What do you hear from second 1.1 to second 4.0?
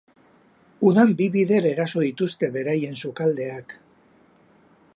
bi bider eraso dituzte beraien sukaldeak.